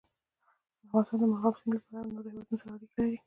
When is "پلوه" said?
1.85-2.01